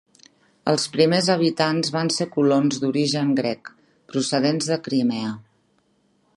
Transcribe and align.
Els 0.71 0.85
primers 0.95 1.27
habitants 1.33 1.91
van 1.97 2.09
ser 2.15 2.27
colons 2.37 2.81
d'origen 2.85 3.37
grec, 3.43 3.73
procedents 4.15 4.73
de 4.73 4.79
Crimea. 4.89 5.33